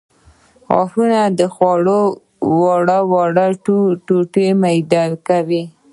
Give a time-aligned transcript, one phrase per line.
[0.73, 1.19] غاښونه
[1.53, 1.99] خواړه
[2.39, 3.47] په وړو وړو
[4.05, 5.63] ټوټو میده کوي.